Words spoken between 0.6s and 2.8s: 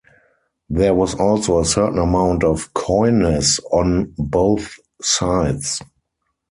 There was also a certain amount of